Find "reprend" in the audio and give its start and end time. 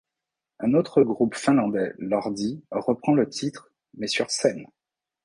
2.71-3.13